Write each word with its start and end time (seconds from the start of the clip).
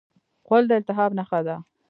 غول 0.47 0.63
د 0.67 0.71
التهاب 0.79 1.11
نښه 1.17 1.39
ده. 1.47 1.55